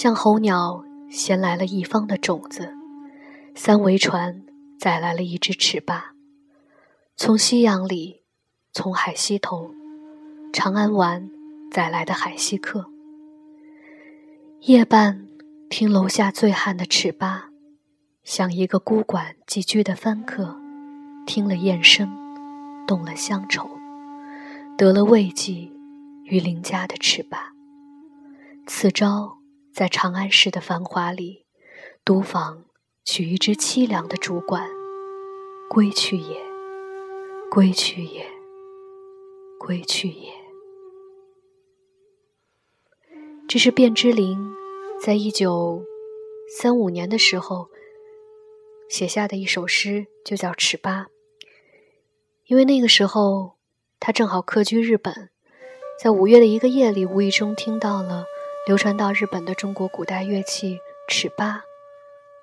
[0.00, 2.72] 像候鸟衔来了一方的种子，
[3.56, 4.44] 三桅船
[4.78, 6.14] 载来了一只尺八。
[7.16, 8.22] 从夕阳里，
[8.72, 9.74] 从海西头，
[10.52, 11.28] 长安湾
[11.72, 12.88] 载来的海西客。
[14.60, 15.26] 夜半
[15.68, 17.48] 听楼下醉汉的尺八，
[18.22, 20.56] 像一个孤馆寄居的番客，
[21.26, 22.08] 听了雁声，
[22.86, 23.68] 动了乡愁，
[24.76, 25.68] 得了慰藉
[26.22, 27.52] 于邻家的尺八。
[28.64, 29.37] 此朝
[29.78, 31.46] 在长安市的繁华里，
[32.04, 32.64] 独访
[33.04, 34.68] 取一支凄凉的竹管，
[35.70, 36.36] 归去也。
[37.48, 38.26] 归去也，
[39.56, 40.32] 归去也。
[43.48, 44.50] 这是卞之琳
[45.00, 45.84] 在一九
[46.58, 47.68] 三五年的时候
[48.90, 51.04] 写下的一首诗，就叫《尺八》。
[52.46, 53.52] 因为那个时候
[54.00, 55.30] 他正好客居日本，
[56.02, 58.24] 在五月的一个夜里，无意中听到了
[58.66, 60.78] 流传到日本的中国古代乐器
[61.08, 61.62] 尺八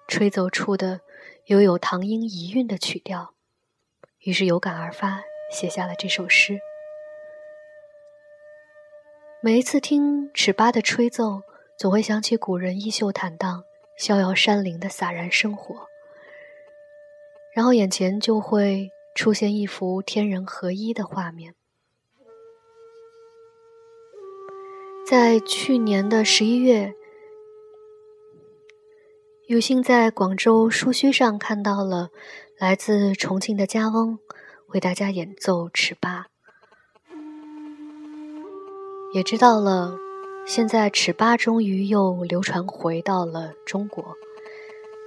[0.07, 1.01] 吹奏出的
[1.45, 3.33] 犹有唐音遗韵的曲调。
[4.21, 6.59] 于是有感而发，写下了这首诗。
[9.39, 11.41] 每一次听尺八的吹奏，
[11.77, 13.63] 总会想起古人衣袖坦荡、
[13.95, 15.87] 逍遥山林的洒然生活，
[17.53, 21.53] 然后眼前就会出现一幅天人合一的画面。
[25.07, 26.95] 在去年的十一月，
[29.45, 32.09] 有幸在广州书墟上看到了。
[32.57, 34.17] 来自重庆的家翁
[34.67, 36.27] 为大家演奏尺八，
[39.13, 39.97] 也知道了
[40.47, 44.15] 现在尺八终于又流传回到了中国。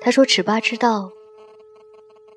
[0.01, 1.11] 他说：“尺八之道，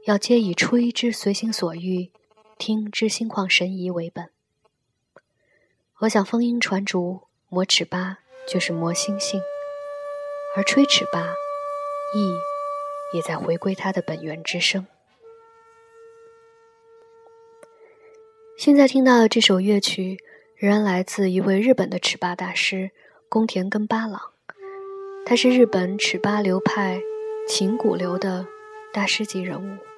[0.06, 2.10] 要皆以吹之随心所欲，
[2.58, 4.30] 听之心旷神怡为本。
[6.00, 7.24] 我想风音传竹，
[7.54, 9.42] 磨尺八就是磨心性，
[10.56, 11.36] 而吹尺八，
[12.16, 12.34] 意
[13.14, 14.88] 也在回归它的本源之声。”
[18.58, 20.18] 现在听到的这首乐曲，
[20.56, 22.92] 仍然来自一位日本的尺八大师
[23.28, 24.32] 宫田根八郎。
[25.26, 27.02] 他是日本尺八流派
[27.50, 28.48] 琴鼓流的
[28.94, 29.91] 大师级人物。